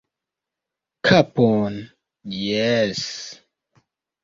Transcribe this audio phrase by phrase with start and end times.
[1.05, 1.77] Kapon...
[2.41, 3.05] jes...